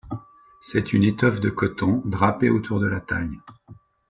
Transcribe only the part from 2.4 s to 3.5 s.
autour de la taille.